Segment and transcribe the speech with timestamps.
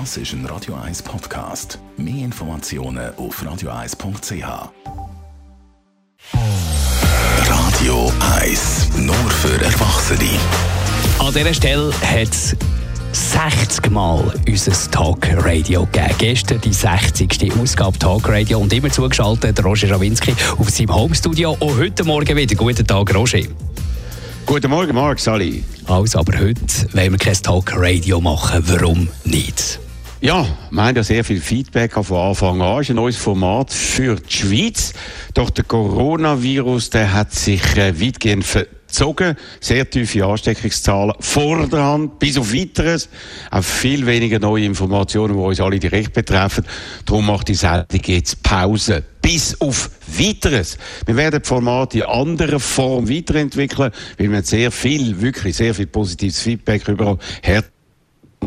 [0.00, 1.78] Das ist ein Radio 1 Podcast.
[1.96, 4.44] Mehr Informationen auf radio1.ch.
[7.48, 10.30] Radio 1 nur für Erwachsene.
[11.20, 12.56] An dieser Stelle hat es
[13.12, 16.14] 60 Mal unser Talk-Radio gegeben.
[16.18, 17.52] Gestern die 60.
[17.62, 21.56] Ausgabe Talk-Radio und immer zugeschaltet Roger Rawinski auf seinem Homestudio.
[21.60, 22.56] Und heute Morgen wieder.
[22.56, 23.42] Guten Tag, Roger.
[24.44, 25.62] Guten Morgen, Marc, Sally.
[25.86, 26.60] Also, aber heute
[26.92, 28.64] wollen wir kein Talk-Radio machen.
[28.66, 29.78] Warum nicht?
[30.24, 32.80] Ja, wir haben ja sehr viel Feedback von Anfang an.
[32.80, 34.94] Es ist ein neues Format für die Schweiz.
[35.34, 39.36] Doch der Coronavirus, der hat sich äh, weitgehend verzogen.
[39.60, 43.10] Sehr tiefe Ansteckungszahlen vor der Hand, bis auf weiteres.
[43.50, 46.64] Auch viel weniger neue Informationen, die uns alle direkt betreffen.
[47.04, 49.04] Darum macht die Sendung jetzt Pause.
[49.20, 50.78] Bis auf weiteres.
[51.04, 55.86] Wir werden das Format in anderer Form weiterentwickeln, weil wir sehr viel, wirklich sehr viel
[55.86, 57.18] positives Feedback über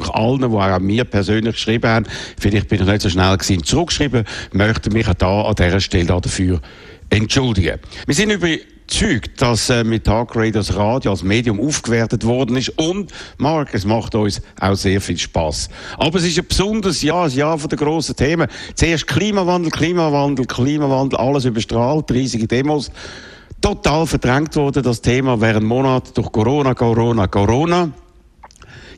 [0.02, 2.06] allen, die auch an mir persönlich geschrieben haben.
[2.40, 6.20] Vielleicht bin ich nicht so schnell gewesen, zurückgeschrieben, möchte mich auch da an dieser Stelle
[6.22, 6.62] dafür
[7.10, 7.80] entschuldigen.
[8.06, 13.12] Wir sind überzeugt, dass äh, mit Talkrate das Radio als Medium aufgewertet worden ist und,
[13.38, 15.70] Marc, es macht uns auch sehr viel Spaß.
[15.98, 18.48] Aber es ist ein besonderes Jahr, ein Jahr von den grossen Themen.
[18.76, 22.92] Zuerst Klimawandel, Klimawandel, Klimawandel, alles überstrahlt, riesige Demos.
[23.62, 27.92] Total verdrängt wurde das Thema während Monaten durch Corona, Corona, Corona.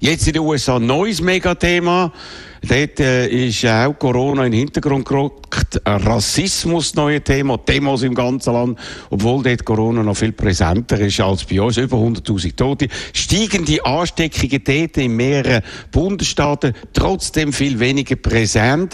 [0.01, 2.13] Jetzt in den USA ein neues Megathema.
[2.61, 5.48] Dort äh, ist auch Corona in den Hintergrund gerückt.
[5.85, 8.79] Rassismus, neue Thema, Demos im ganzen Land.
[9.09, 11.77] Obwohl dort Corona noch viel präsenter ist als bei uns.
[11.77, 12.87] Über 100.000 Tote.
[13.13, 16.73] Steigende Ansteckungen dort in mehreren Bundesstaaten.
[16.93, 18.93] Trotzdem viel weniger präsent.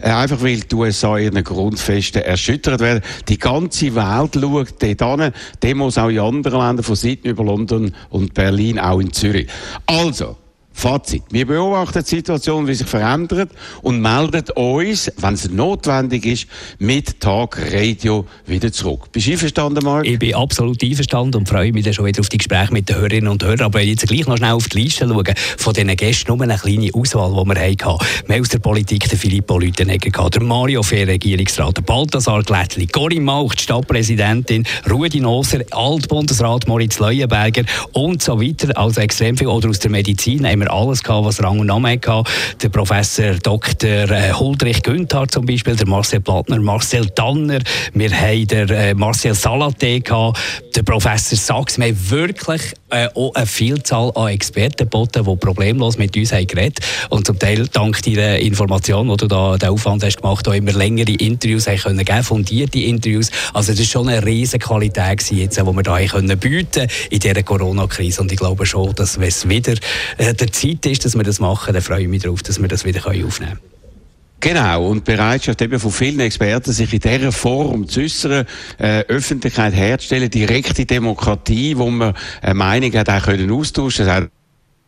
[0.00, 3.02] Äh, einfach weil die USA ihren Grundfesten erschüttert werden.
[3.28, 5.32] Die ganze Welt schaut dort an.
[5.62, 9.48] Demos auch in anderen Ländern, von Sydney über London und Berlin, auch in Zürich.
[9.86, 10.36] Also,
[10.72, 11.24] Fazit.
[11.30, 13.50] Wir beobachten die Situation, wie sich verändert
[13.82, 16.46] und melden uns, wenn es notwendig ist,
[16.78, 19.12] mit Tag Radio wieder zurück.
[19.12, 20.06] Bist du einverstanden, Marc?
[20.06, 22.96] Ich bin absolut einverstanden und freue mich dann schon wieder auf die Gespräche mit den
[22.96, 23.60] Hörerinnen und Hörern.
[23.60, 26.90] Aber jetzt gleich noch schnell auf die Liste schauen, von diesen Gästen nur eine kleine
[26.94, 28.06] Auswahl, die wir hatten.
[28.26, 32.86] Wir haben aus der Politik den Filippo Lütenegger, der Mario Fehr, Regierungsrat, der Balthasar Glättli,
[32.86, 38.76] Corinne Mauch, die Stadtpräsidentin, Rudi Noser, Altbundesrat Moritz Leuenberger und so weiter.
[38.78, 39.48] Also extrem viel.
[39.48, 42.30] Oder aus der Medizin haben wir alles gehabt, was Rang und Namen hatte.
[42.62, 44.10] Der Professor Dr.
[44.10, 47.60] Äh, Huldrich Günther zum Beispiel, der Marcel Plattner, Marcel Tanner,
[47.94, 50.38] wir haben der äh, Marcel Salaté gehabt,
[50.74, 51.78] der Professor Sachs.
[51.78, 56.46] Wir haben wirklich äh, auch eine Vielzahl an Experten geboten, die problemlos mit uns haben
[56.46, 60.52] geredet und zum Teil dank deiner Information, die du da den Aufwand hast gemacht, auch
[60.52, 63.30] immer längere Interviews haben können geben, fundierte Interviews.
[63.54, 65.00] Also das ist schon eine riesige Qualität
[65.30, 69.28] die wir da haben können bieten in dieser Corona-Krise und ich glaube schon, dass wenn
[69.28, 69.74] es wieder
[70.18, 72.84] der Zeit ist, dass wir das machen, dann freue ich mich darauf, dass wir das
[72.84, 73.58] wieder aufnehmen können.
[74.40, 78.46] Genau, und Bereitschaft eben von vielen Experten, sich in dieser Form zu äußern,
[78.78, 84.30] äh, Öffentlichkeit herzustellen, direkte Demokratie, wo man eine Meinung hat auch können austauschen können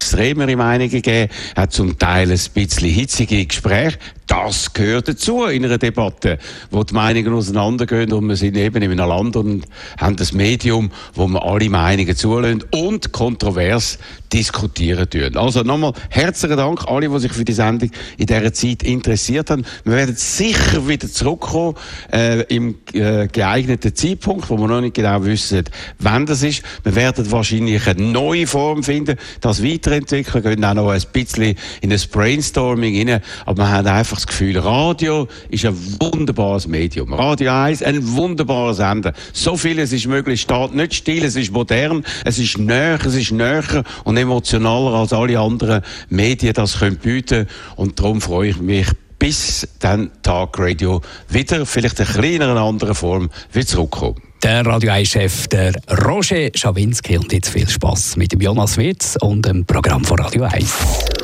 [0.03, 3.99] extremere Meinungen gegeben, hat zum Teil ein bisschen hitzige Gespräche.
[4.27, 6.39] Das gehört dazu in einer Debatte,
[6.71, 9.65] wo die Meinungen auseinandergehen und wir sind eben in einem Land und
[9.99, 13.99] haben das Medium, wo wir alle Meinungen zulassen und kontrovers
[14.33, 15.37] diskutieren tun.
[15.37, 19.65] Also nochmal herzlichen Dank alle, die sich für die Sendung in dieser Zeit interessiert haben.
[19.85, 21.75] Wir werden sicher wieder zurückkommen
[22.13, 25.65] äh, im äh, geeigneten Zeitpunkt, wo wir noch nicht genau wissen,
[25.99, 26.63] wann das ist.
[26.85, 31.91] Wir werden wahrscheinlich eine neue Form finden, das weiterentwickeln, gehen auch noch ein bisschen in
[31.91, 37.13] das Brainstorming rein, aber wir haben einfach das Gefühl, Radio ist ein wunderbares Medium.
[37.13, 39.13] Radio 1, ein wunderbarer Sender.
[39.33, 43.33] So vieles ist möglich, steht nicht still, es ist modern, es ist näher, es ist
[43.33, 47.47] näher und emotionaler als alle anderen Medien das können bieten.
[47.77, 48.87] Und darum freue ich mich,
[49.19, 54.17] bis dann Tag Radio wieder, vielleicht in kleiner, anderen Form, wieder zurückkommen.
[54.43, 55.75] Der Radio 1-Chef, der
[56.05, 57.17] Roger Schawinski.
[57.17, 61.22] Und jetzt viel Spaß mit dem Jonas Witz und dem Programm von Radio 1.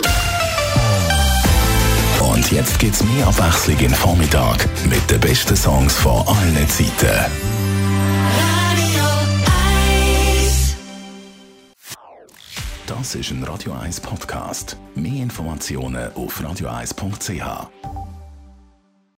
[2.39, 7.33] Und jetzt gibt es mehr Abwechslung im Vormittag mit den besten Songs von allen Zeiten.
[12.87, 14.77] Das ist ein Radio 1 Podcast.
[14.95, 18.08] Mehr Informationen auf radio1.ch.